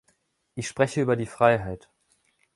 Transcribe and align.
Ich 0.55 0.67
spreche 0.67 0.99
über 1.01 1.15
die 1.15 1.27
Freiheit. 1.27 1.87